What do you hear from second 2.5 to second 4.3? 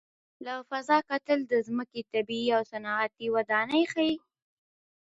او صنعتي ودانۍ ښيي.